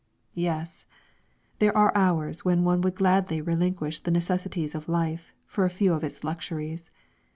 Yes! 0.33 0.87
There 1.59 1.77
are 1.77 1.91
hours 1.95 2.43
when 2.43 2.63
one 2.63 2.81
would 2.81 2.95
gladly 2.95 3.39
relinquish 3.39 3.99
the 3.99 4.09
necessities 4.09 4.73
of 4.73 4.89
life 4.89 5.35
for 5.45 5.63
a 5.63 5.69
few 5.69 5.93
of 5.93 6.03
its 6.03 6.23
luxuries. 6.23 6.89